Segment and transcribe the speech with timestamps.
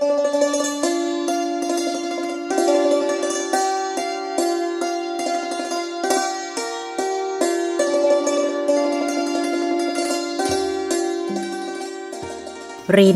[0.00, 0.04] ริ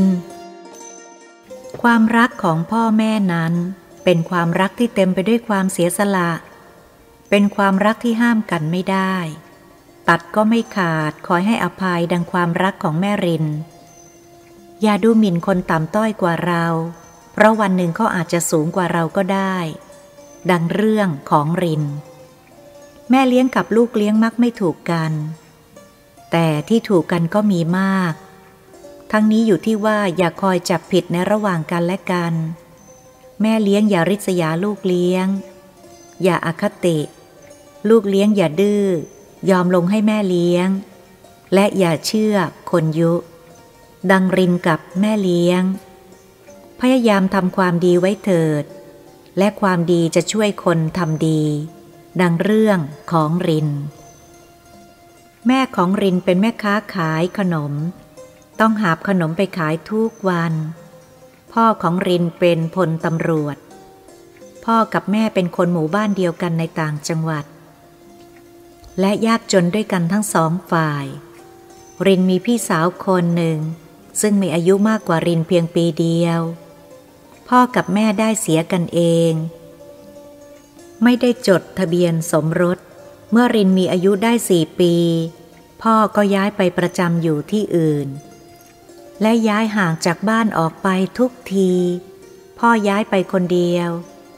[0.02, 0.04] น
[1.82, 3.54] ความรักของพ่อแม่นั้น
[4.04, 6.30] เป็นความรักที่เต็มไปด้วยความเสียสละ
[7.30, 9.14] เป็นความรักที่ห้ามกันไม่ได้
[10.08, 13.44] ตัดก็ไม่ขาดคอยให้อภัยดังความรักของแม่ริน
[14.82, 16.64] อย่าดูหมิ่นคนต่ำต้อยกว่าเรา
[17.32, 19.56] เพราะวันหนึ่งเขาอาจจะสูงกว่าเราก็ได้
[20.50, 21.82] ดังเรื่องของริน
[23.10, 25.12] แม่เลี้ยงกับลูกเลี้ยงมักไม่ถูกกัน
[26.32, 28.14] แต่ที่ถูกกันก็มีมาก
[29.12, 32.34] ทั้งนี้อยู่ที่ว่าอย่าคอยจับผิดในระหว่างกันและกัน
[33.40, 35.26] แม่เลี้ยงอย่าริษยาลูกเลี้ยง
[36.22, 36.98] อย่าอาคติ
[37.88, 38.86] ลูกเลี้ยงอย่าดื้อ
[39.50, 40.68] ยอมลงให้แม่เลี้ยง
[41.54, 42.34] และอย่าเชื่อ
[42.70, 43.12] คนยุ
[44.10, 45.62] ดังรินกับแม่เลี้ยง
[46.80, 48.64] พยายามทำความดีไว้เถิด
[49.38, 51.42] และความดีจะช่วยคนทำดี
[52.20, 52.78] ดังเรื่อง
[53.12, 53.68] ของริน
[55.46, 57.72] แม่ของรินเป็นแม่ค้าขายขนม
[58.60, 60.52] ต้องหาบขนมไปขายทุกวัน
[61.52, 63.56] พ่อของรินเป็นพลตำรวจ
[64.64, 67.44] พ่อกับแม่เป็นคนหมู่บ้านเดียวกันในต่างจังหวัด
[69.00, 71.06] และยากจนด้วยกันทั้งสองฝ่าย
[72.06, 73.58] รินมีพี่สาวคนหนึ่ง
[74.20, 76.40] ซึ่งมีอายุมากกว่ารินเพียงปีเดียว
[77.48, 79.32] พ่อกับแม่ได้เสียกันเอง
[81.02, 82.78] ไม่ได้จดทะเบียนสมรส
[83.30, 84.94] เมื่อรินมีอายุได้สี่ปี
[85.82, 88.08] พ่อก็ย้ายไปประจำอยู่ที่อื่น
[89.22, 91.72] และย้ายห่างจากบ้านออกไปทุกที
[92.58, 93.90] พ่อย้ายไปคนเดียว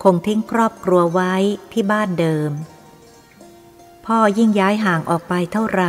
[0.02, 1.34] คงทิ้งครอบครัวไว้
[1.72, 2.50] ที่บ้านเดิม
[4.06, 5.84] พ่อยิ่งย้ายห่างออกไปเท่าไร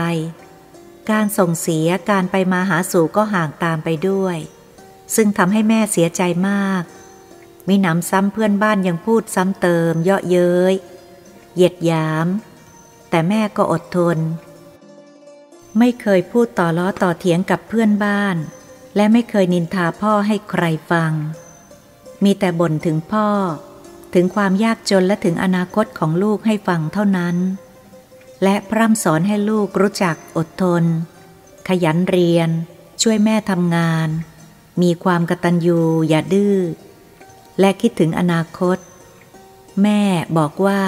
[1.11, 4.37] การส่งเสียการไปมาหาสู่ก็ห่างตามไปด้วย
[5.15, 6.83] ซึ่งทำให้แม่เสียใจมาก
[7.67, 10.73] มีหนำซ้ำเพื่อนบ้านยังพูดซ้ำเติม เยาะเย้ย
[11.53, 12.27] เหยียดยาม
[13.09, 14.17] แต่แม่ก็อดทน
[15.79, 18.35] ไม่เคยพูดต่อล้อต่อเถียงกับเพื่อนบ้าน
[18.95, 21.11] และไม่เคยนินทาพ่อให้ใครฟัง
[22.23, 23.29] มีแต่บ่นถึงพ่อ
[24.13, 27.35] ถึงความยากจนและถึงอนาคตของลูกให้ฟังเท่านั้น
[28.43, 30.83] และพร่ำสอนให้ลูกรู้จักอดทน
[31.67, 32.49] ขยันเรียน
[33.01, 34.07] ช่วยแม่ทำงาน
[34.81, 35.79] มีความกตัญญู
[36.09, 36.57] อย่าดื้อ
[37.59, 38.77] และคิดถึงอนาคต
[39.83, 40.01] แม่
[40.37, 40.81] บอกว่า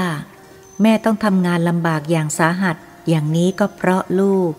[0.82, 2.76] แม่ต้องทำงานลำบากอย่างสาหัส
[3.10, 4.52] อย่างนี้ก็เพราะลูก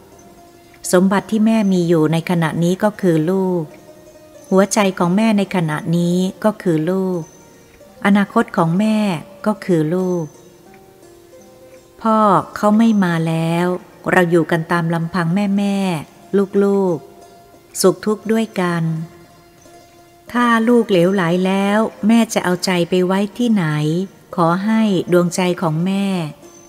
[0.93, 3.62] สมบัติที่แม่มีอยู่ในขณะนี้ก็คือลูก
[4.50, 7.21] หัวใจของแม่ในขณะนี้ก็คือลูก
[8.06, 8.97] อนาคตของแม่
[9.47, 10.25] ก็คือลูก
[12.03, 12.19] พ่อ
[12.56, 13.66] เขาไม่มาแล้ว
[14.12, 15.78] เราอยู่กันตามลำพังแม่แม่
[16.64, 18.82] ลูกๆ สุขทุกข์ด้วยกัน
[20.32, 23.66] ถ้าลูกเหลวไหลแล้ว แม่จะเอาใจไปไว้ที่ไหน
[24.36, 24.82] ขอให้
[25.12, 26.06] ดวงใจของแม่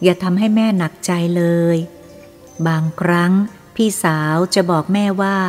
[0.04, 1.44] อย่าทำให้แม่หนักใจเล
[1.76, 1.78] ย
[2.68, 3.32] บางครั้ง
[3.76, 5.40] พี่สาวจะบอกแม่ว่า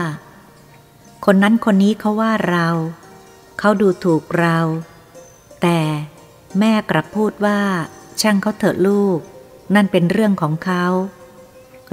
[1.24, 2.68] คนนั้นคนนี้เขาว่าเรา
[3.58, 4.58] เขาดูถูกเรา
[5.62, 5.80] แต่
[6.58, 7.60] แม่กลับพูดว่า
[8.20, 9.18] ช่างเขาเถอะลูก
[9.74, 10.84] นั่นเป็นเรื่องของเขา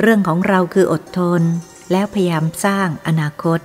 [0.01, 1.41] เรื่องของเราคืออดทน
[1.91, 3.59] แล้วพยายามสร้างอนาคต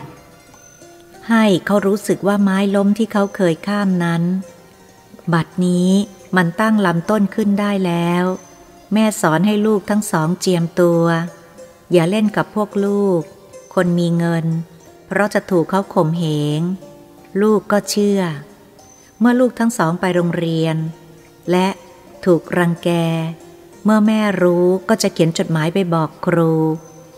[1.31, 4.23] ให้เขารู้สึกว่าไม้ล้มที่เขาเคยข้ามนั้น
[5.33, 5.91] บัดนี้
[6.37, 8.25] มันตั้งลำต้นขึ้นได้แล้ว
[8.93, 11.05] แม่สอนให้ลูกทั้งสองเจียมตัว
[11.93, 13.21] อย่าเล่นกับพวกลูก
[13.75, 14.47] คนมีเงิน
[15.07, 16.25] เพราะจะถูกเขาข่มเห
[16.59, 16.61] ง
[17.43, 18.21] ลูกก็เชื่อ
[19.19, 20.77] เมื่อลูกทั้งสองไปโรงเรียน
[21.51, 21.69] และ
[22.25, 22.91] ถูกรังแก
[23.85, 26.53] เมื่อแม่รู้ก็จะเขียนจดหมายไปบอกครู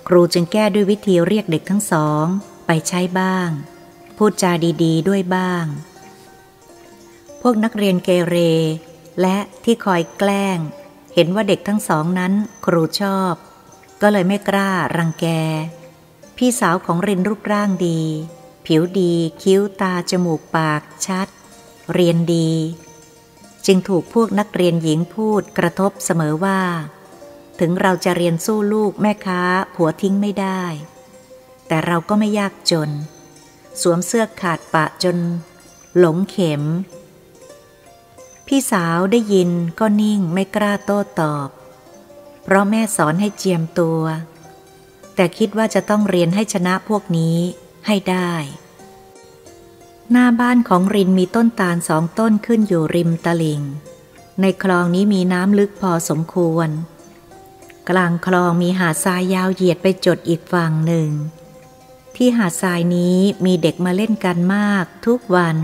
[0.08, 2.25] ครูจึงแก้ด้วยวิธีเรียกเด็กทั้งสอง
[2.66, 3.48] ไปใช้บ้าง
[4.16, 4.52] พูดจา
[4.82, 5.64] ดีๆ ด้วยบ้าง
[7.42, 8.36] พวกนักเรียนเกเร
[9.20, 10.58] และที่คอยแกล้ง
[11.14, 12.32] เห็นว่าเด็กทั้งสองนั้น
[12.64, 13.34] ครูชอบ
[14.03, 15.26] ก็เลยไม่กล้ารังแก
[16.36, 18.00] พี่สาวของรินรูปร่างดี
[18.66, 21.28] ผิวดี คิ้วตาจมูกปากชัด
[21.92, 22.50] เรียนดี
[23.66, 26.61] จึงถูกพวกนักเรียนหญิงพูดกระทบเสมอว่า
[27.61, 29.41] ถึงเราจะเรียนสู้ลูกแม่ค้า
[29.75, 30.63] ผัวทิ้งไม่ได้
[31.69, 32.91] แต่เราก็ไม่ยากจน
[33.81, 35.16] สวมเสื้อขาดปะจน
[35.99, 36.63] หลงเข็ม
[38.47, 39.51] พี่สาวได้ยิน
[39.81, 41.49] ก็นิ่งไม่กล้าโต้ตอบ
[42.43, 44.03] เพราะแม่สอนให้เจียมตัว
[45.15, 47.39] แต่คิดว่าจะต้องเรียนให้ชนะพวกนี้
[47.87, 48.33] ให้ได้
[50.12, 53.62] หน้าบ้านของรินมีต้นตาลสองต้นขึ้นอยู่ริมตลิ่ง
[54.41, 56.68] ในคลองนี้มีน้ำลึกพอสมควร
[57.89, 61.09] กลางคลองมีหาดทรายยาวเหยียดไปจดอีกฝั่งหนึ่ง
[62.16, 65.56] ที่หาดทรายนี้มีเด็กมาเล่นกันมากทุกวัน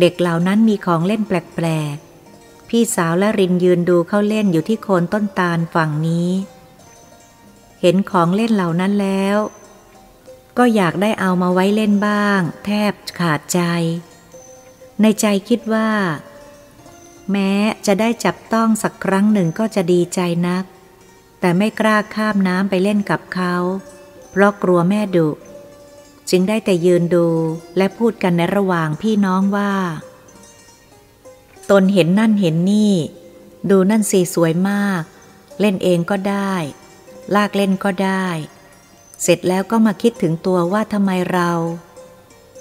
[0.00, 6.30] เด็กเหล่านั้นมีของเล่นแปลกๆ พี่สาวและรินยืนดูเขาเล่นอยู่ที่โคนต้นตาลฝั่งนี้
[7.80, 9.36] เห็นของเล่นเหล่านั้นแล้ว
[10.58, 13.60] ก็อยากได้เอามาไว้เล่นบ้าง แทบขาดใจ
[15.00, 15.90] ในใจคิดว่า
[17.32, 17.52] แม้
[17.86, 20.64] จะได้จับต้องสักครั้งหนึ่งก็จะดีใจนัก
[21.40, 23.54] แต่ไม่กล้าข้ามน้ำไปเล่นกับเขา
[24.30, 25.28] เพราะกลัวแม่ดุ
[26.30, 27.28] จึงได้แต่ยืนดู
[27.76, 29.72] และพูดกันในระหว่างพี่น้องว่า
[31.70, 32.94] ตนเห็นนั่นเห็นนี่
[33.70, 35.02] ดูนั่นสีสวยมาก
[35.60, 36.54] เล่นเองก็ได้
[37.34, 38.26] ลากเล่นก็ได้
[39.26, 41.50] เสร็จแล้วก็มาคิดถึงตัวว่าทำไมเรา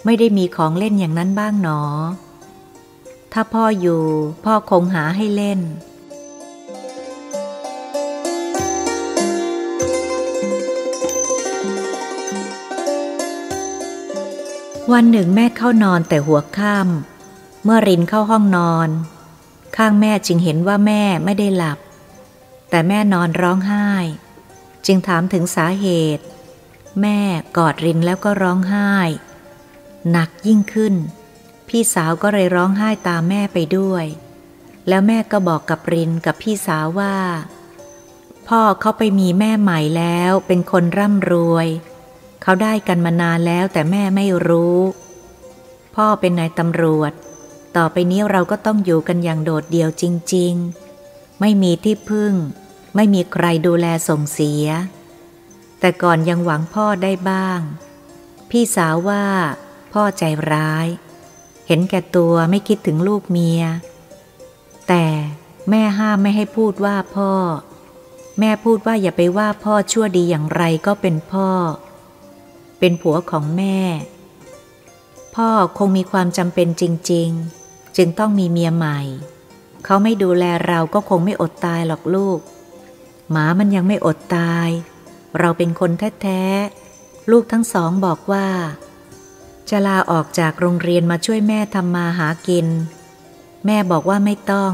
[0.06, 1.82] ไม่ได้มีของเล่นอย่างนั้นบ้างหนอ
[3.34, 4.04] ถ้าพ่ออยู่
[4.44, 5.60] พ่อคงหาให้เล่น
[14.92, 18.90] วันหนึ่งแม่เข้านอนแต่หัวค่ำเมื่อรินเข้าห้องนอน
[19.78, 21.80] ข้างแม่จึงเห็นว่าแม่ไม่ได้หลับ
[22.70, 23.88] แต่แม่นอนร้องไห้
[24.86, 25.88] จึงถามถึงสาเห
[26.18, 26.24] ตุ
[27.02, 27.20] แม่
[27.58, 28.92] กอดรินแล้วก็ร้องไห้
[30.12, 30.96] หนักยิ่งขึ้น
[31.68, 34.06] พี่สาวก็เลยร้องไห้ตามแม่ไปด้วย
[34.88, 37.18] แล้วแม่ก็บอกกับรินกับพี่สาวว่า
[38.48, 41.68] พ่อเขาไปมีแม่ใหม่แล้วเป็นคนร่ำรวย
[42.42, 44.80] เขาได้กันมานานแล้วแต่แม่ไม่รู้
[45.96, 47.12] พ่อเป็นนายตำรวจ
[47.76, 50.04] ต่อไปนี้เราก็ต้องอยู่กันอย่างโดดเดี่ยวจ
[50.36, 50.54] ริง
[50.98, 52.34] ๆ ไม่มีที่พึ่ง
[52.96, 54.66] ไม่มีใครดูแลส่งเสีย
[55.86, 57.60] แต่ก่อนยังหวังพ่อได้บ้าง
[58.50, 59.26] พี่สาวว่า
[59.94, 60.88] พ่อใจร้าย
[61.68, 63.62] เห็นแก่ตัวไม่คิดถึงลูกเมีย
[64.88, 65.06] แต่
[65.70, 67.32] แม่ห้ามไม่ให้พูดว่าพ่อ
[68.40, 71.50] แม่พูดว่าอย่าไปว่าพ่อชั่วดีอย่างไรก็เป็นพ่อ
[72.80, 73.80] เป็นผัวของแม่
[75.36, 77.30] พ่อคงมีความจำเป็นจริง
[77.64, 79.00] ๆ จึงต้องมีเมียใหม่
[79.86, 82.40] เขาไม่ดูแลเราก็คงไม่อดตายหรอกลูก
[83.32, 84.70] หมามันยังไม่อดตาย
[85.40, 85.92] เราเป็นคน
[86.22, 88.48] แท้ๆ ลูกทั้งสองบอกว่า
[89.70, 92.68] จะลาออกจากโรงเรียนมาช่วยแม่ทำมาหากิน
[93.66, 94.72] แม่บอกว่าไม่ต้อง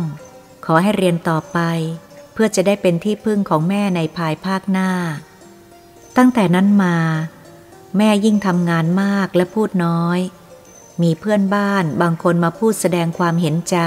[0.66, 1.60] ขอให้เรียนต่อไป
[2.34, 4.92] เพื่อจะได้เป็นที่พึ่งของแม่ในภายภาคหน้า
[6.18, 6.98] ตั้งแต่นั้นมา
[7.98, 10.20] แม่ยิ่งทำงานมากและพูดน้อย
[11.02, 13.78] มีเพื่อนบ้านบางคนมาพูดแสดงความเห็นใจ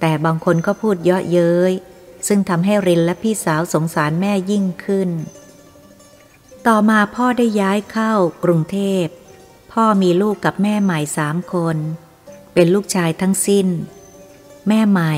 [0.00, 1.72] แต่บางคนก็พูดเยาะเย้ย
[2.26, 5.10] ซึ่งทำให้รินและพี่สาวสงสารแม่ยิ่งขึ้น
[6.68, 8.12] ต่อมาพ่อได้ย้ายเข้า
[8.44, 9.06] กรุงเทพ
[9.72, 11.76] พ่อมีลูกกับแม่ใหม่สามคน
[12.54, 13.68] เป็นลูกชายทั้งสิ้น
[14.68, 15.14] แม่ใหม่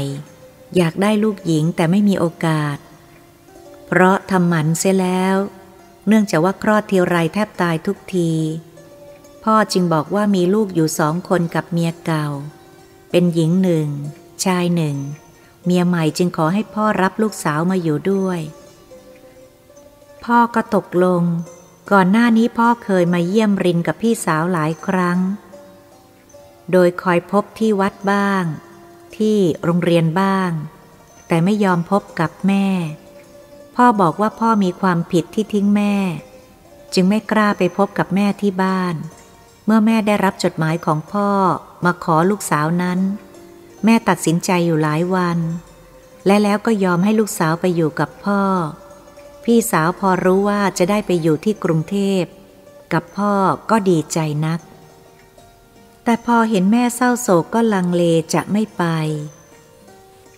[0.76, 2.76] อยากได้ลูกหญิงแต่ไม่มีโอกาส
[3.86, 5.36] เพราะทำหมันเสียแล้ว
[6.06, 8.32] เนื่องจากว่าคลอดทีไรแทบตายทุกที
[9.44, 12.26] พ่อจึงบอกว่ามีลูกอยู่สองคนกับเมียเก่า
[13.10, 13.88] เป็นหญิงหนึ่ง
[14.44, 14.96] ชายหนึ่ง
[15.64, 18.40] เมียใหม่จึงขอให้พ่อรับลูกสาวมาอยู่ด้วย
[20.24, 21.22] พ่อก็ตกลง
[21.92, 25.18] ก่อนหน้านี้พ่อเคยมาเยี่ยมรินกับพี่สาวหลายครั้ง
[26.72, 28.44] โดยคอยพบที่วัดบ้าง
[29.16, 30.50] ที่โรงเรียนบ้าง
[31.28, 32.66] แต่ไม่ยอมพบกับแม่
[33.76, 35.94] พ่อบอกว่าพ่อมีความผิดที่ทิ้งแม่
[36.94, 38.94] จึงไม่กล้าไปพบกับแม่ที่บ้าน
[39.66, 41.30] เมื่อแม่ได้รับจดหมายของพ่อ
[41.84, 43.00] มาขอลูกสาวนั้น
[43.84, 45.38] แม่ตัดสินใจอยู่หลายวัน
[46.26, 48.42] และแล้วก็ยอมให้ลูกสาวไปอยู่กับพ่อ
[49.44, 52.22] พี่สาวพอรู้ว่าจะได้ไปอยู่ที่กรุงเทพ
[52.92, 53.34] กับพ่อ
[53.70, 54.60] ก็ดีใจนัก
[56.04, 58.02] แต่พอเห็นแม่เศร้าโศกก็ลังเล
[58.34, 58.84] จะไม่ไป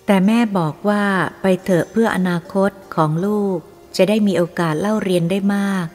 [0.07, 1.05] แต่แม่บอกว่า
[1.41, 3.59] ไปเถอะเพื่ออนาคตของลูก
[3.97, 5.87] จะได้มีโอกาสเล่าเรียนได้มาก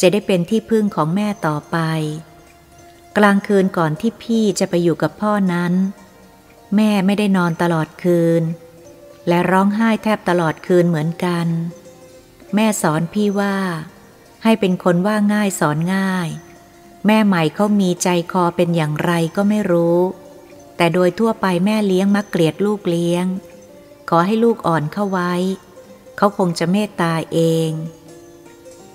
[0.00, 1.78] จะได้เป็นที่พึ่งของแม่ต่อไป
[3.18, 5.72] กลางคืนก่อนที่พี่จะไปอยู่กับพ่อนั้น
[6.76, 8.42] แม่ไม่ได้นอนตลอดคืน
[9.28, 11.46] และร้องไห้แทบตลอดคืนเหมือนกัน
[12.54, 13.56] แม่สอนพี่ว่า
[14.42, 16.28] ให้เป็นคนว่าง่ายสอนง่าย
[17.06, 19.98] แม่ใหม่เขามีใจคอเป็นอย่างไรก็ไม่รู้
[20.76, 23.26] แต่โดยทั่วไปแม่เลี้ยงมักเกลียดลูกเลี้ยง
[24.08, 25.32] ขอให้ลูกอ่อนเข้าไว้
[26.16, 27.38] เขาคงจะเมตตาเอ
[27.68, 27.70] ง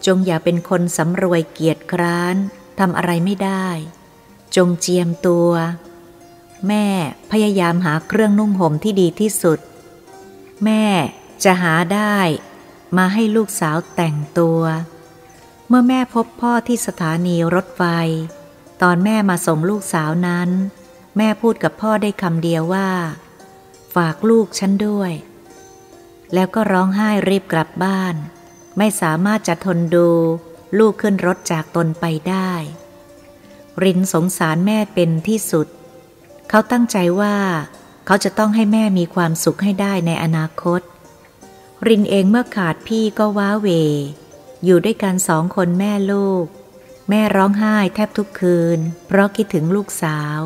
[0.06, 2.36] จงอย่าเป็นคนสำรวยเกียรติคร้าน
[2.80, 3.68] ทำอะไรไม่ได้
[4.56, 5.52] จงเจียมตัว
[6.68, 6.86] แม่
[7.32, 9.60] พยายามหาเครื่องนุ่งห่มที่ดีที่สุด
[10.66, 10.84] แม่
[11.44, 12.18] จะหาได้
[12.98, 14.62] มาให้ลูกสาวแต่งตัว
[15.68, 17.84] เมื่อแม่พบพ่อที่สถานีรถไฟ
[18.82, 20.50] ตอนแม่มาส่งลูกสาวนั้น
[21.18, 22.90] แม่พูดกับพ่อได้คำเดียวว่า
[23.96, 25.12] ฝากลูกฉันด้วย
[26.34, 28.16] แล้วก็ร้องไห้รีบกลับบ้าน
[28.78, 30.10] ไม่สามารถจะทนดู
[30.80, 32.52] ลูกขึ้นรถจากตนไปได้
[33.84, 35.68] รินสงสารแม่เป็นที่สุด
[36.50, 37.36] เขาตั้งใจว่า
[38.06, 40.82] เขาจะต้องให้แม่มีความสุขให้ได้ในอนาคต
[41.88, 43.68] รินเองเมื่อขาดพี่ก็ว้าเว
[44.66, 46.46] อยู่ด้วยกันสองคนแม่ลูก
[47.10, 50.42] แม่ร้องไห้แทบทุกคืน เพราะคิดถึงลูกสาว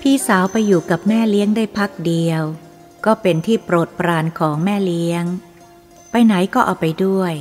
[0.00, 2.42] พี่สาวไปอยู่กับแม่เลี้ยงได้พักเดียว
[3.04, 5.24] ก็เป็นที่โปรดปรานของแม่เลี้ยง
[6.10, 7.32] ไปไหนก็เอาไปด้วย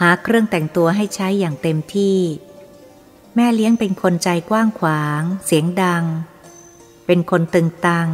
[0.00, 2.18] หาเครื่องแต่งตัวให้ใช้อย่างเต็มที่
[3.36, 6.04] แม่เลี้ยงเป็นคนใจกว้างขวาง เสียงดัง
[7.06, 8.08] เป็นคนตึงตัง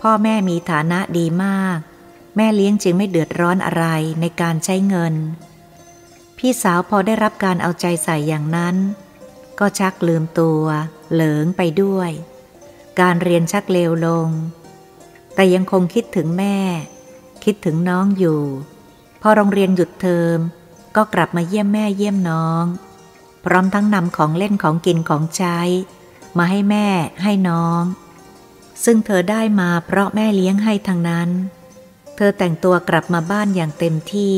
[0.00, 1.78] พ่อแม่มีฐานะดีมาก
[2.36, 3.84] แม่เลี้ยงจึงไม่เดือดร้อนอะไร
[4.20, 5.14] ในการใช้เงิน
[6.38, 8.76] พี่สาวพอได้รับการเอาใจใส่อย่างนั้น
[9.58, 10.62] ก็ชักลืมตัว
[11.12, 12.10] เหลิงไปด้วย
[13.00, 14.28] การเรียนชักเลวลง
[15.34, 16.56] แต่ยังคงคิดถึงแม่
[17.44, 18.42] คิดถึงน้องอยู่
[19.22, 20.38] พอโรงเรียนหยุดเทอม
[20.96, 22.64] ก็กลับมาเยี่ยมแม่เยี่ยมน้อง
[23.44, 25.58] พร้อมทั้งนำของเล่นของกินของใช้
[26.38, 26.88] มาให้แม่
[27.22, 27.82] ให้น้อง
[28.84, 31.30] ซึ่งเธอได้มาเพราะแม่เลี้ยงให้ทางนั้น
[32.16, 34.36] เธอแต่งตัวกลับมาบ้านอย่างเต็มที่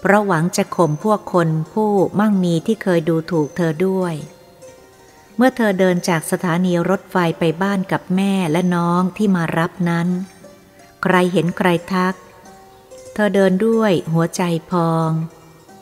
[0.00, 4.14] เพราะหวังจะข่มพวกคนผู้มั่งมีที่เคยดูถูกเธอด้วย
[5.36, 10.08] เมื่อเธอเดินจากสถานีรถไฟไปบ้านกับแม่และน้องที่มารับนั้น
[11.02, 12.14] ใครเห็นใครทัก
[13.14, 15.10] เธอเดินด้วยหัวใจพอง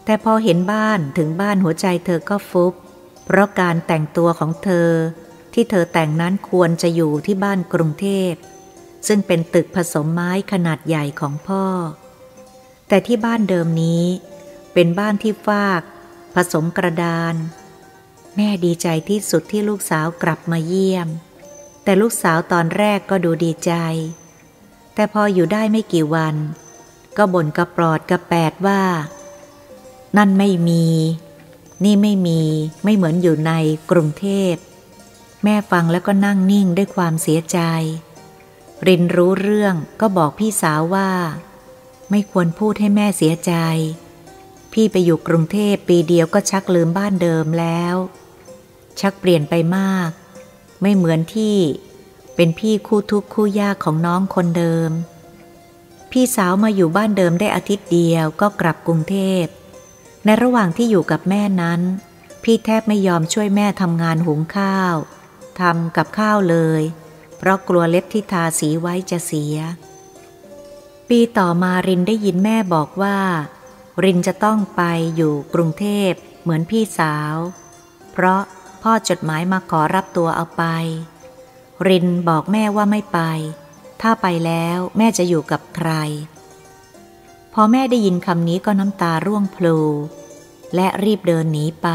[0.09, 2.75] แต่พอเห็นบ้านถึงบ้านหัวใจเธอก็ฟุบ
[3.25, 4.91] เพราะการแต่งตัวของเธอ
[5.55, 8.33] ที่เธอแต่งนั้นควรจะอยู่ที่บ้านกรุงเทพ
[9.07, 11.65] ซึ่งเป็นตึกผสมไม้ขนาดใหญ่ของพ่อ
[12.89, 14.05] แต่ที่บ้านเดิมนี้
[14.75, 15.83] เป็นบ้านที่ฟาก
[16.35, 17.35] ผสมกระดาน
[18.37, 21.09] แม่ดีใจที่สุดที่ลูกสาวกลับมาเยี่ยม
[21.85, 23.73] แต่ลูกสาวตอนแรกก็ดูดีใจ
[24.95, 26.37] แต่พออยู่ได้ไม่กี่วัน
[27.17, 28.83] ก็บ่นกระปลอดกระแปดว่า
[30.17, 30.85] นั่นไม่มี
[31.85, 32.41] นี่ไม่มี
[32.85, 33.53] ไม่เหมือนอยู่ใน
[33.91, 34.55] กรุงเทพ
[35.45, 37.59] แม่ฟังแล้วก็นั่งนิ่งด้วยความเสียใจ
[38.87, 41.11] รินรู้เรื่องก็บอกพี่สาวว่า
[42.11, 43.53] ไม่ควรพูดให้แม่เสียใจ
[44.73, 47.95] พี่ไปอยู่กรุงเทพปีเดียวก็ชักลืมบ้านเดิมแล้ว
[49.01, 50.11] ชักเปลี่ยนไปมาก
[50.83, 51.57] ไม่เหมือนที่
[52.37, 54.91] เป็นพี่คู่ทุกคู่ยากของน้องคนเดิม
[56.11, 59.45] พี่สาวมาอยู่บ้านเดิมได้อาทิตย์เดียวก็กลับกรุงเทพ
[60.29, 61.81] ในระหว่างที่อยู่กับแม่นั้น
[62.43, 64.95] พี่แทบไม่ยอมช่วยแม่ทำงานหุงข้าว
[65.61, 66.83] ทำกับข้าวเลย
[67.39, 69.57] เพราะกลัวเล็บที่ทาสีไว้จะเสีย
[71.09, 73.19] ปีต่อมารินได้ยินแม่บอกว่า
[74.05, 74.83] รินจะต้องไป
[75.17, 77.35] อยู่กรุงเทพเหมือนพี่สาว
[78.13, 78.43] เพราะ
[78.83, 80.65] พ่อจดหมายมาขอรับตัวเอาไป
[81.89, 83.21] รินบอกแม่ว่าไม่ไป
[84.03, 85.91] ถ้าไปแล้วแม่จะอยู่กับใคร
[87.61, 89.79] อแม่ได้ยินคำนี้ก็น้ำตาร่วงพลู
[90.75, 91.89] และรีบเดินหนีไป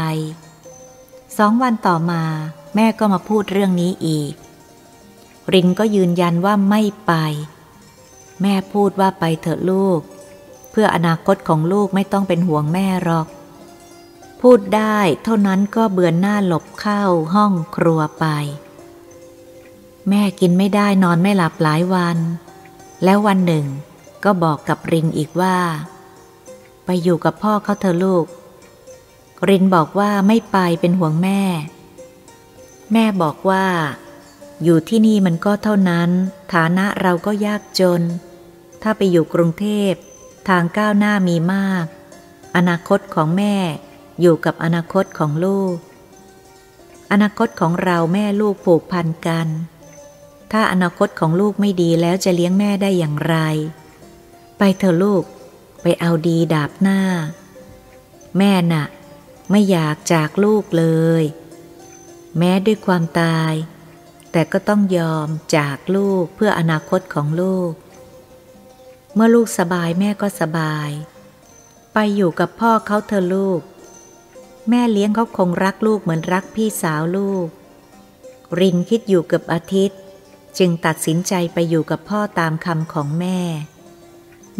[1.36, 2.22] สองวันต่อมา
[2.74, 4.32] แม่ก็มาพูดเรื่องนี้อีก
[5.52, 7.12] รินก็ยืนยันว่าไม่ไป
[8.42, 10.00] แม่พูดว่าไปเถอะลูก
[10.70, 13.26] เพื่ออนาคตของลูกไม่ต้องเป็นห่วงแม่หรอก
[14.40, 17.02] พูดได้เท่านั้นก็เบือนหน้าหลบเข้า
[17.34, 18.26] ห้องครัวไป
[20.08, 22.18] แม่กินไม่ได้นอนไม่หลับหลายวัน
[23.04, 23.66] แล้ววันหนึ่ง
[24.24, 25.58] ก็บอกกับรินอีกว่า
[26.84, 28.26] ไปอยู่กับพ่อเขาเธอลูก
[29.48, 31.42] รินบอกว่าไม่ไปเป็นห่วงแม่
[32.92, 33.66] แม่บอกว่า
[34.64, 36.10] อยู่ที่นี่มันก็เท่านั้น
[36.52, 38.02] ฐานะเราก็ยากจน
[38.82, 39.92] ถ้าไปอยู่กรุงเทพ
[40.48, 41.86] ทางก้าวหน้ามีมาก
[42.56, 43.54] อนาคตของแม่
[44.20, 45.76] อยู่กับอนาคตของลูก
[47.12, 49.48] อนาคตของเราแม่ลูกผูกพันกัน
[50.52, 53.36] ถ้าอนาคตของลูกไม่ดีแล้วจะเลี้ยงแม่ได้อย่างไร
[54.58, 55.24] ไปเถอะลูก
[55.82, 57.00] ไปเอาดีดาบหน้า
[58.38, 58.86] แม่น่ะ
[59.50, 60.86] ไม่อยากจากลูกเล
[61.22, 61.24] ย
[62.38, 63.52] แม้ด้วยความตาย
[64.32, 67.72] แต่ก็ต้องยอมจากลูกเพื่ออนาคตของลูก
[69.14, 70.90] เมื่อลูกสบายแม่ก็สบาย
[71.92, 73.60] ไปอยู่กับพ่อเขาเธอลูก
[74.68, 77.46] แม่เลี้ยงเขาคงรักลูกเหมือนรักพี่สาวลูก
[78.60, 79.98] รินคิดอยู่กับอาทิตย์
[80.58, 83.38] จึงตัดสินใจไปอยู่กับพ่อตามคำของแม่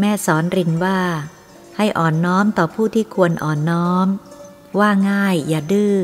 [0.01, 1.01] แม่สอนรินว่า
[1.77, 4.07] ให้อ่อนน้อมต่อผู้ที่ควรอ่อนน้อม
[4.79, 5.97] ว่าง่ายอย่าดื้อ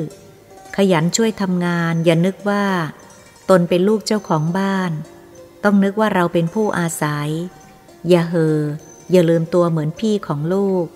[0.76, 2.66] ขยันช่วยทำงาน อย่านึกว่า
[3.50, 4.90] ตนเป็นลูกเจ้าของบ้าน
[5.64, 7.28] ต้องนึกว่าเราเป็นผู้อาศัย
[8.08, 8.58] อย่าเฮอ
[9.10, 10.86] อย่าลืมตัวเหมือนพี่ของลูก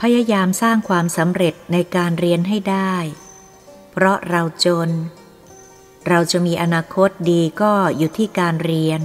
[0.00, 2.94] พยายามสร้างความสำเร็จในการเรียนให้ได้
[3.90, 4.90] เพราะเราจน
[6.08, 9.00] เราจะมีอนาคตดีก็อยู่ที่การเรียน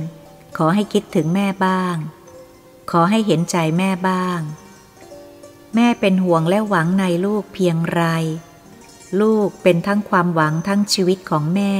[0.58, 1.96] ขอให้คิดถึงแม่บ้าง
[2.92, 4.40] ขอให้เห็นใจแม่บ้าง
[5.76, 8.04] แม่เป็นห่วงและหวังในลูกเพียงไร
[9.22, 11.76] ลูกเป็นทั้งความหวังทั้งชีวิตของแม่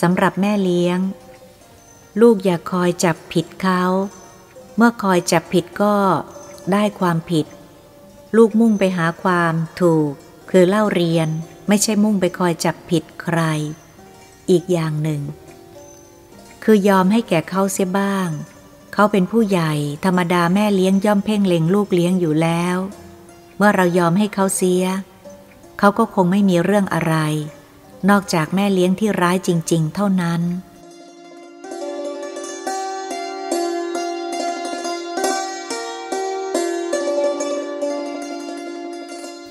[0.00, 0.98] สำหรับแม่เลี้ยง
[2.20, 3.82] ลูกอย่าคอยจับผิดเขา
[4.76, 5.94] เมื่อคอยจับผิดก็
[6.72, 7.46] ได้ความผิด
[8.36, 10.12] ลูกมุ่งไปหาความถูก
[10.50, 11.28] คือเล่าเรียน
[11.68, 13.40] ไม่ใช่มุ่งไปคอยจับผิดใคร
[14.50, 15.20] อีกอย่างหนึ่ง
[16.64, 18.28] คือยอมให้แก่เขาเสียบ้าง
[18.92, 19.72] เขาเป็นผู้ใหญ่
[20.04, 22.76] ธรรมดาแม่เลี้ยงย่อมเพ่งเล็งลูกเลี้ยงอยู่แล้ว
[23.56, 24.84] เมื่อเรายอมให้เขาเสีย
[25.78, 27.14] เขาก็คงไม่มีเรื่องอะไร
[28.10, 30.42] นอกจากแม่เลี้ยงที่ร้ายจริง ๆ เท่านั้น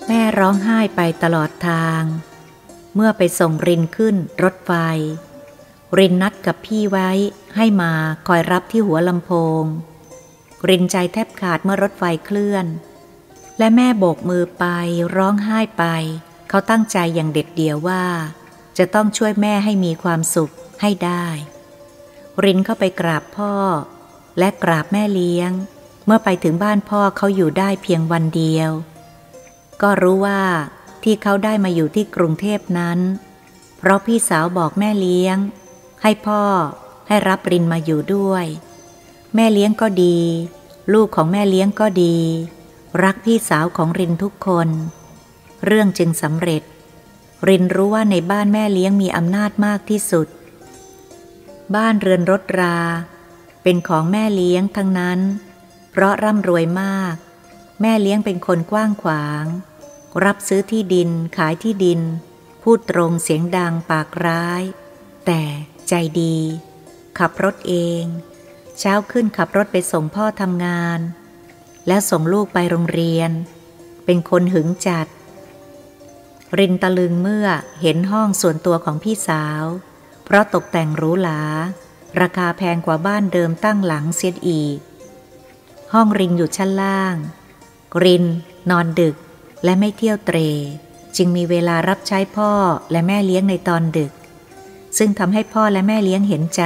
[0.08, 2.04] แม่ร้องไห้ไปตลอดทาง
[2.96, 4.72] เมื่อไปส่งรินขึ้นรถไฟ
[5.98, 7.10] รินนัดกับพี่ไว้
[7.56, 7.94] ให้มา
[8.28, 9.64] คอยรับที่หัวลำโพง
[10.70, 12.66] รินใจแทบขาดเมื่อรถไฟเคลื่อน
[13.58, 14.66] และแม่โบกมือไป
[15.16, 15.84] ร้องไห้ไป
[16.50, 18.06] เขาตั้งใจอย่างเด็ดเดียวว่า
[18.78, 21.26] จะต้องช่วยแม่ให้มีความสุขให้ได้
[22.44, 23.54] รินเข้าไปกราบพ่อ
[24.40, 25.52] และกราบแม่เลี้ยง
[26.06, 28.72] เมื่อไปถึงบ้านพ่อเขาอยู่ได้เพียงวันเดียว
[29.82, 30.42] ก็รู้ว่า
[31.04, 33.00] ที่เขาได้มาอยู่ที่กรุงเทพนั้น
[33.78, 35.38] เพราะพี่สาวบอกแม่เลี้ยง
[36.02, 36.44] ให้พ่อ
[37.08, 38.46] ให้รับรินมาอยู่ด้วย
[39.36, 40.18] แม่เลี้ยงก็ดี
[40.94, 42.18] ลูกของแม่เลี้ยงก็ดี
[43.04, 44.70] รักพี่สาวของรินทุกคน
[45.66, 46.64] เรื่องจึงสำเร็จ
[47.48, 50.28] รินรู้ว่าในบ้านแม่เลี้ยงมีอำนาจมากที่สุด
[51.76, 52.78] บ้านเรือนรถรา
[53.64, 55.20] เป็นของแม่เลี้ยงทั้งนั้น
[55.92, 57.16] เพราะร่ำรวยมาก
[57.82, 59.46] แม่เลี้ยงเป็นคนกว้างขวาง
[60.26, 62.02] รับซื้อที่ดินขายที่ดิน
[62.64, 64.64] พูดตรงเสียงดังปากร้าย
[65.26, 65.42] แต่
[65.90, 66.38] ใจดี
[67.20, 68.04] ขับรถเอง
[68.80, 71.00] เช้าขึ้นขับรถไปส่งพ่อทำงาน
[71.88, 73.32] แล้วส่งลูกไปโรงเรียน
[74.06, 75.08] เป็นคนหึงจัด
[76.58, 77.48] รินตะลึงเมื่อ
[77.82, 79.64] เห็นห้องส่วนตัวของพี่สาว
[80.26, 81.42] เพราะตกแต่งหรูหรา
[82.22, 84.78] ราคาแพงกว่าบ้านเดิมตั้งหลังเสียอีก
[85.94, 87.16] ห้องรินอยู่ชั้นล่าง
[88.04, 88.26] ริน
[88.70, 89.16] นอนดึก
[89.64, 90.38] และไม่เที่ยวเตร
[91.18, 92.52] จึงมีเวลารับใช้พ่อ
[92.92, 94.12] และแม่เลี้ยงในตอนดึก
[94.98, 96.64] ซึ่งทำให้พ่อและแม่เลี้ยงเห็นใจ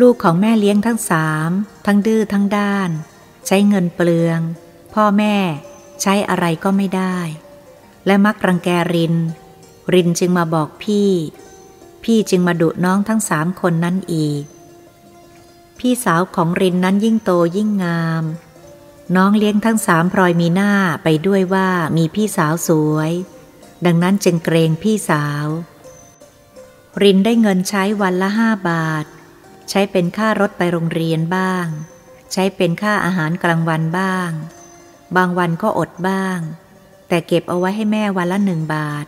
[0.00, 1.50] ลูกของแม่เลี้ยงทั้งสาม
[1.86, 2.90] ทั้งดื้อทั้งด้าน
[3.46, 4.40] ใช้เงินเปลือง
[4.94, 5.36] พ่อแม่
[6.02, 7.18] ใช้อะไรก็ไม่ได้
[8.06, 9.14] และมักรังแกริน
[9.94, 11.10] รินจึงมาบอกพี่
[12.04, 14.42] พี่จึงมาดุน้องทั้งสามคนนั้นอีก
[15.78, 18.24] พี่สาวของรินนั้นยิ่งโตยิ่งงาม
[19.16, 20.72] น้องเลี้ยงทั้งสามพลอยมีหน้า
[21.04, 23.12] ไปด้วยว่ามีพี่สาวสวย
[23.86, 25.46] ดังนั้นจึงเกรงพี่สาว
[27.00, 29.06] รินได้เงินใช้วันละห้าบาท
[29.70, 31.66] ใช้เป็นค่ารถไปโรงเรียนบ้าง
[32.32, 34.30] ใช้เป็นค่าอาหารกลางวันบ้าง
[35.16, 36.38] บางวันก็อดบ้าง
[37.08, 39.06] แต่เก็บเอาไว้ให้แม่วันละหนึ่งบาท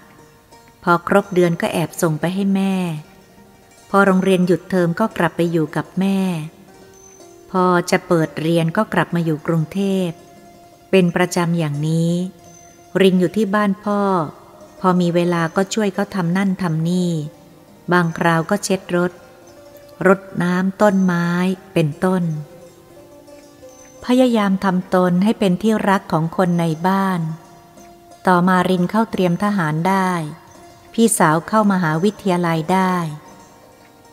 [0.83, 2.75] พอครบเดือนก็แอบส่งไปให้แม่
[3.90, 6.18] พอโรงเรียนหยุดเทอมก็กลับไปอยู่กับแม่
[7.51, 10.09] พอจะเปิดเรียนก็กลับมาอยู่กรุงเทพ
[10.90, 12.12] เป็นประจำอย่างนี้
[13.01, 14.01] รินอยู่ที่บ้านพ่อ
[14.81, 17.11] พอมีเวลาก็ช่วยเขาทำนั่นทำนี่
[17.92, 19.12] บางคราวก็เช็ดรถ
[20.07, 21.29] รดน้ำต้นไม้
[21.73, 22.23] เป็นต้น
[24.05, 27.20] พยายามทำตนให้เป็นที่รักของคนในบ้าน
[28.27, 30.11] ต่อมารินเข้าเตรียมทหารได้
[30.94, 32.97] พี่สาวเข้ามาหาวิทยาลัยได้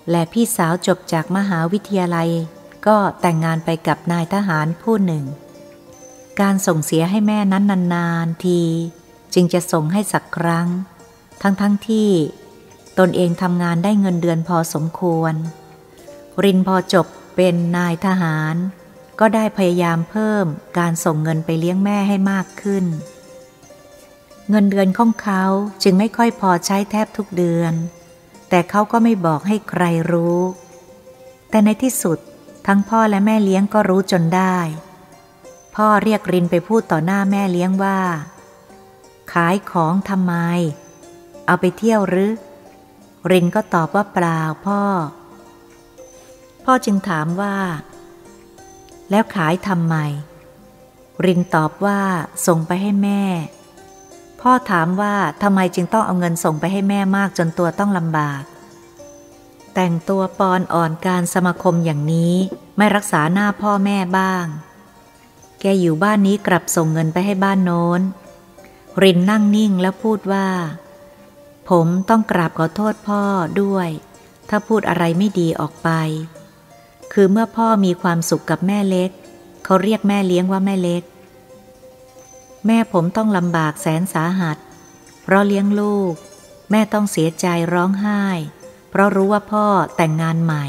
[0.10, 2.30] และพี่สาวจบจากมหาวิทยาลัย
[2.88, 5.26] ก็แต่งงานไปกับนายทหารผู้หนึ่ง
[6.42, 7.64] การส่งเสียให้แม่นั้น
[7.96, 8.62] นานๆที
[9.34, 10.68] จึงจะส่งให้สักครั้ง
[11.42, 12.10] ทั้งๆทที่
[13.00, 15.34] ตนเองทำงานได้เงินเดือนพอสมควร
[16.44, 18.56] รินพอจบเป็นนายทหาร
[19.20, 20.46] ก็ได้พยายามเพิ่ม
[20.78, 22.86] การส่งเงินไปเลี้ยงแม่ให้มากขึ้น
[24.50, 25.44] เงินเดือนของเขา
[25.84, 27.74] จึงไม่ค่อยพอใช้แทบทุกเดือน
[28.50, 30.40] แต่เขาก็ไม่บอกให้ใครรู้
[31.50, 32.20] แต่ในที่สุด
[32.68, 34.58] ทั้งพ่อและแม่เลี้ยงก็รู้จนได้
[35.76, 38.00] พ่อเรียกรินไปพูดต่อหน้าแม่เลี้ยงว่า
[39.34, 40.34] ขายของทำไม
[41.46, 42.32] เอาไปเที่ยวหรือ
[43.32, 44.82] รินก็ตอบว่าเปล่าพ่อ
[46.66, 47.56] พ่อจึงถามว่า
[49.10, 49.96] แล้วขายทำไม
[51.26, 52.00] รินตอบว่า
[52.48, 53.24] ส่งไปให้แม่
[54.42, 58.44] พ่อถามว่าทำไมจึงต้องเอาเงินส่งไปให้แม่มากจนตัวต้องลำบาก
[59.74, 62.34] แต่งตัวปอนอ่อนการสมาคมอย่างนี้
[62.78, 64.46] ไม่รักษาหน้าพ่อแม่บ้าง
[65.60, 68.02] แกอยู่บ้านนี้กลับส่งเงินไปให้บ้านโน้น
[69.04, 70.48] รินนั่งนิ่งแล้วพูดว่า
[71.76, 73.24] ผมต้องกราบขอโทษพ่อ
[73.62, 73.90] ด้วย
[74.50, 75.90] ถ้าพูดอะไรไม่ดีออกไป
[77.14, 79.10] คือเมื่อพ่อมีความสุขกับแม่เล็ก
[79.66, 81.04] เขาเรียกแม่เลี้ยงว่าแม่เล็ก
[82.68, 84.58] แม่ผมต้องลำบากแสนสาหัส
[85.24, 86.14] เพราะเลี้ยงลูก
[86.72, 88.24] แม่ต้องเสียใจร้องไห้
[88.90, 90.66] เพราะรู้ว่าพ่อแต่งงานใหม่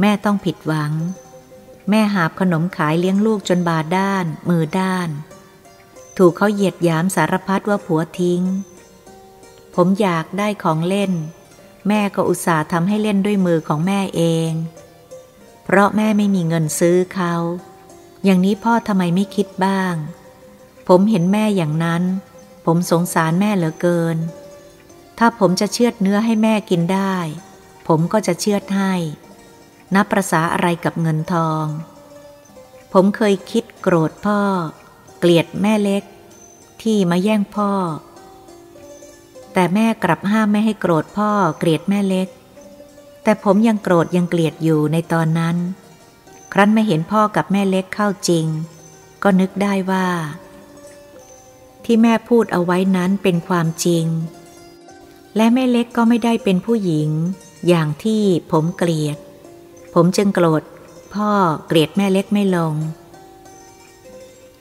[0.00, 0.92] แม่ต้องผิดหวัง
[1.90, 5.08] แม่หาบขนมขายเลี้ยงลูกจนบาด้าน มือด้าน
[6.16, 8.42] ถูกเขาเหยียดยามสารพัดว่าผัวทิ้ง
[9.80, 11.12] ผมอยากได้ของเล่น
[11.88, 14.50] แม่ก็อุตส่าห์ทำให้เล่นด้วยมือของแม่เอง
[15.64, 17.34] เพราะแม่ไม่มีเงินซื้อเขา
[18.24, 19.94] อย่างนี้พ่อทำไมไม่คิดบ้าง
[20.88, 22.02] ผมเห็นแม่อย่างนั้น
[22.64, 24.16] ผมสงสารแม่เหลือเกิน
[25.18, 27.16] ถ้าผมจะเชือดเนื้อให้แม่กินได้
[27.88, 28.92] ผมก็จะเชือดให้
[29.94, 31.64] นับประษาอะไรกับเงินทอง
[32.92, 34.40] ผมเคยคิดโกรธพ่อ
[35.18, 36.02] เกลียดแม่เล็ก
[36.82, 37.72] ที่มาแย่งพ่อ
[39.52, 42.28] แต่แม่กลับห้ามไม่ให้โกรธพ่อเกลียดแม่เล็ก
[43.22, 45.56] แต่ผมยังโกรธยังเกลียดอยู่ในตอนนั้น
[46.52, 48.46] ครั้นไม่เห็นพ่อกับแม่เล็กเข้าจริง
[49.22, 50.08] ก็นึกได้ว่า
[51.84, 54.04] ที่แม่พูดเอาไว้นั้นเป็นความจริง
[55.36, 57.10] และแม่เล็กก็ไม่ได้เป็นผู้หญิง
[57.68, 59.18] อย่างที่ผมเกลียด
[59.94, 60.62] ผมจึงโกรธ
[61.14, 61.30] พ่อ
[61.66, 62.74] เกลียดแม่เล็กไม่ลง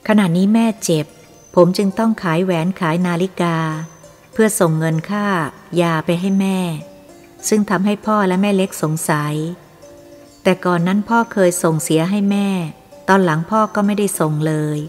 [0.08, 1.06] ขณะนี้แม่เจ็บ
[1.56, 3.56] ผมจึงต้องขายแหวนขายนาฬิกา
[4.40, 5.28] พื่อส่งเงินค่า
[5.82, 6.60] ยาไปให้แม่
[7.50, 9.36] ซึ่งทำให้พ่อและแม่เล็กสงสัย
[10.44, 12.50] แต่ก่อนนั้นพ่อเคยส่งเสียให้แม่
[13.08, 14.80] ตอนหลังพ่อก็ไม่ได้ส่งเลย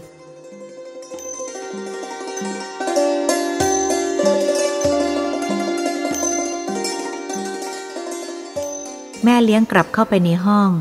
[9.23, 10.71] แม่เลี้ยงกลับเข้าไปในห้อง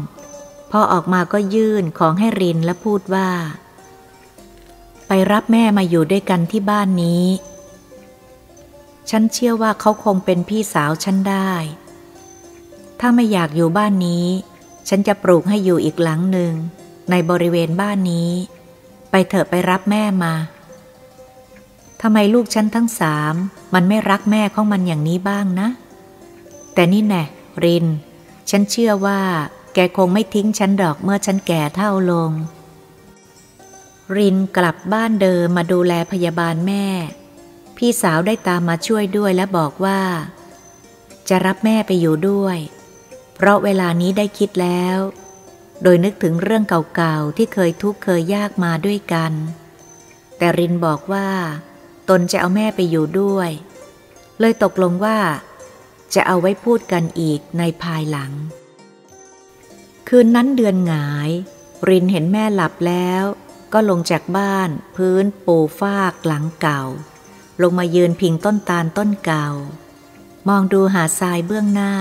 [0.71, 3.31] พอออกมาก็ยื่นของให้รินและพูดว่า
[5.07, 7.25] ไปรับแม่มาอยู่ด้วยกันที่บ้านนี้
[9.11, 11.53] ฉันเชื่อว่าเขาคงเป็นพี่สาวฉันได้
[13.01, 14.27] ถ้าไม่อยากอยู่บ้านนี้
[14.89, 16.53] ฉันจะปลูกให้อยู่อีกหลังหนึ่ง
[17.11, 18.31] ในบริเวณบ้านนี้
[19.11, 20.35] ไปเถอะไปรับแม่มา
[22.03, 23.35] ทำไมลูกฉันทั้งสาม
[23.75, 25.69] มันไม่รักแม่ของมันอย่างนี้บ้างนะ
[26.75, 27.25] แต่นี่แน่
[27.65, 27.87] ริน
[28.51, 29.21] ฉันเชื่อว่า
[29.75, 32.31] แกคงไม่ทิ้งฉันดอกเมื่อฉันแก่เท่าลง
[34.17, 36.85] รินกลับบ้านเดิมมาดูแลพยาบาลแม่
[37.79, 40.01] พี่สาวได้ตามมาช่วยด้วยและบอกว่า
[41.29, 42.59] จะรับแม่ไปอยู่ด้วย
[43.37, 44.99] เพราะเวลานี้ได้คิดแล้ว
[45.83, 49.33] โดยนึกถึงเรื่องเก่าๆที่เคยทุกข์เคยยากมาด้วยกัน
[50.39, 51.29] แต่รินบอกว่า
[52.09, 53.51] ตนจะเอาแม่ไปอยู่ด้วย
[54.41, 55.19] เลยตกลงว่า
[56.15, 58.33] จะเอาไว้พูดกันอีกในภายหลัง
[60.09, 61.31] คืนนั้นเดือนหงาย
[61.89, 63.25] รินเห็นแม่หลับแล้ว
[63.73, 66.83] ก็ลงจากบ้าน พื้นปูฟากหลังเก่า
[67.63, 69.49] ลงมายืนพิงต้นตาลต้นเก่า
[70.49, 71.93] มองดูหาทรายเบื้องหน้า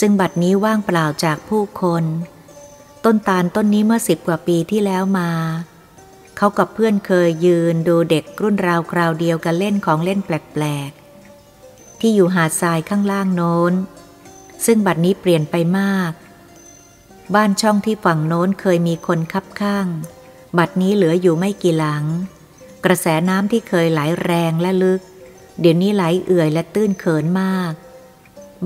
[0.00, 2.04] ซึ่งบัดนี้ว่างเปล่าจากผู้คน
[3.04, 5.30] ต้นตาลต้นนี้เมื่อสิบกว่าปีที่แล้วมา
[6.36, 13.72] เขากับเพื่อนเคยยืนดูเด็กรุ่นราวคราวเดียวกันเล่นของเล่นแปลกๆ ที่อยู่หาดทรายข้างล่างโน้น
[14.66, 16.12] ซึ่งบัดนี้เปลี่ยนไปมาก
[17.34, 19.86] บ้านช่องที่ฝั่งโน้นเคยมีคนคับข้าง
[20.58, 22.04] บัดนี้เหลืออยู่ไม่กี่หลัง
[22.84, 25.00] กระแสน้ำที่เคยไหลแรงและลึก
[25.60, 27.72] เดี๋ยวนี้ไหลเอื่อยและตื้นเขินมาก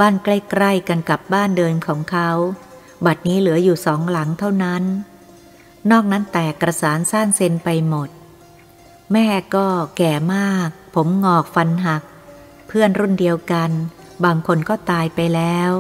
[0.01, 2.31] บ้านใกล้ๆกันกับบ้านเดินของเขา
[3.05, 4.83] บัดนี้เหลืออยู่สองหลังเท่านั้น
[5.91, 8.09] นอกนั้นแตกกระสานซ่านเซนไปหมด
[9.13, 12.03] แม่ก็แก่มาก ผมงอกฟันหัก
[12.69, 13.71] เพื่อนรุ่นเดียวกัน
[14.25, 15.71] บางคนก็ตายไปแล้ว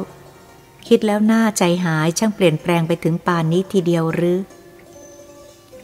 [0.86, 4.38] คิดแล้วหน้าใจหายช่างเปลี่ยนแปลงไปถึงป่านนี้ทีเดียวหรือ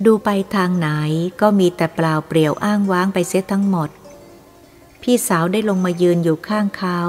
[0.04, 0.88] ดูไปทางไหน
[1.40, 3.90] ก็มีแต่เปล่าเปลี่ยวอ้างว้างไปเสียทั้งหมด
[5.02, 7.00] พี่สาวได้ลงมายืนอยู่ข้างเขา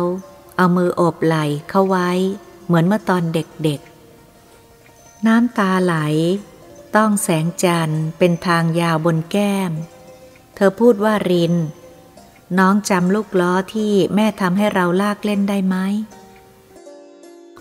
[0.57, 2.09] เอามือโอบไหล่เขาไว้
[2.65, 5.95] เหมือนเมื่อตอนเด็กๆ น้ำตาไหล
[6.95, 9.71] ต้องแสงจันทร์เป็นทางยาวบนแก้ม
[10.55, 11.53] เธอพูดว่าริน
[12.59, 15.75] น้องจำลูกล้อที่แม่ทำให้เราลากเล่นได้ไหม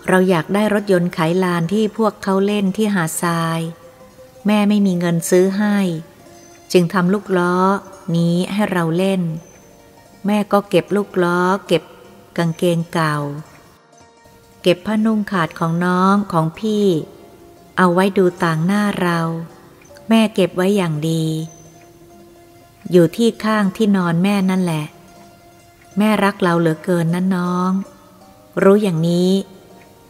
[0.07, 3.59] เราอยากได้รถยนต์ขาลานที่พวกเขาเล่นที่หาดทราย
[4.45, 5.77] แม่ไม่มีเงินซื้อให้
[6.71, 7.55] จึงทำลูกล้อ
[8.15, 9.21] นี้ให้เราเล่น
[10.25, 11.83] แม่ก็เก็บลูกล้อ เก็บ
[12.37, 13.17] กางเกงเก่า
[14.61, 16.85] เก็บผ้านุ่งขาดของน้องของพี่
[17.77, 19.19] เอาไว้ดูต่างหน้าเรา
[20.09, 21.25] แม่เก็บไว้อย่างดี
[22.91, 24.85] อยู่ที่ข้างที่นอนแม่นั่นแหละ
[25.97, 27.71] แม่รักเราเหลือเกินนะน้อง
[28.63, 29.31] รู้อย่างนี้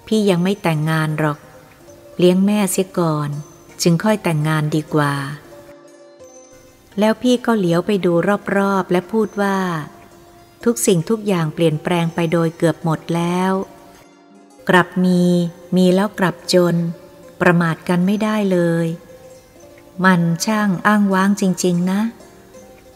[0.08, 1.38] พี่ยังไม่แต่งงานหรอก
[2.18, 3.30] เลี้ยงแม่เสียก่อน
[3.82, 5.14] จึงค่อยแต่งงานดีกว่า
[7.00, 8.14] แล้วพี่ก็เหลียวไปดู
[8.58, 9.58] รอบๆ และพูดว่า
[10.64, 13.52] ทุกสิ่งทุกอย่างเปลี่ยนแปลงไปโดยเกือบหมดแล้ว
[14.70, 15.24] กลับมี
[15.76, 16.76] มีแล้วกลับจน
[17.42, 18.88] ประมาทกันไม่ได้เลย
[20.06, 22.02] มันช่างอ้างว้างจริง ๆ นะ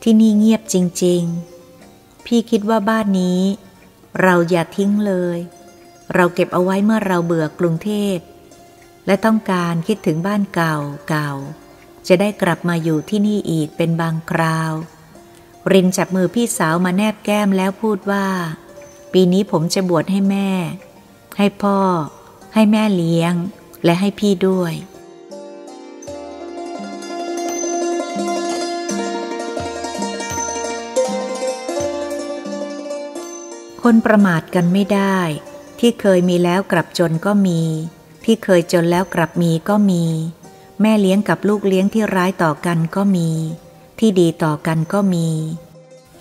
[0.01, 1.23] ที่นี่เงียบจริง
[1.75, 3.41] ๆ พี่คิดว่าบ้านนี้
[4.21, 5.37] เราอย่าทิ้งเลย
[6.13, 8.17] เราเก็บเอาไว้เมื่อเราเบื่อกรุงเทพ
[9.05, 10.75] และต้องการคิดถึงบ้านเก่า
[11.09, 11.31] เก่า
[12.07, 14.73] จะได้กลับมาอยู่ที่นี่อีกเป็นบางคราว
[15.71, 18.27] รินจับมือพี่สาวมาแนบแก้มแล้วพูดว่า
[19.13, 20.49] ปีนี้ผมจะบวชให้แม่
[21.37, 21.79] ให้พ่อ
[22.53, 23.33] ให้แม่เลี้ยง
[23.83, 24.73] และให้พี่ด้วย
[33.83, 35.19] คนประมาทกันไม่ได้
[35.79, 37.61] ที่เคยมีแล้วกลับจนก็มี
[38.25, 40.05] ที่เคยจนแล้วกลับมีก็มี
[40.81, 43.29] แม่เลี้ยงกับลูกเลี้ยงที่ร้ายต่อกันก็มี
[43.99, 45.29] ที่ดีต่อกันก็มี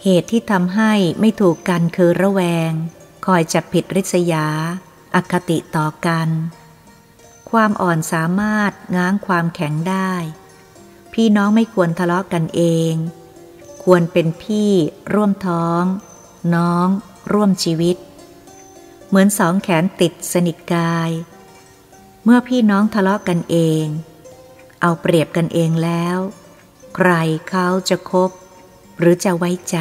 [0.03, 2.73] เหตุที่ทำให้ไม่ถูกกันคือระแวง
[3.27, 4.47] คอยจับผิดริษยา
[5.15, 6.29] อคติต่อกัน
[7.51, 10.13] ความอ่อนสามารถง้างความแข็งได้
[11.13, 12.63] พี่น้องไม่ควรทะเลาะกันเอ
[12.93, 12.95] ง
[13.85, 14.71] ควรเป็นพี่
[15.15, 15.83] ร่วมท้อง
[16.55, 16.89] น้อง
[17.33, 17.97] ร่วมชีวิต
[19.09, 21.11] เหมือนสองแขนติดสนิทกาย
[22.25, 23.87] เมื่อพี่น้องทะเลาะกันเอง
[24.81, 26.19] เอาเปรียบกันเองแล้ว
[26.97, 27.11] ใคร
[27.51, 28.31] เขาจะคบ
[28.99, 29.79] หรือจะไว้ใจ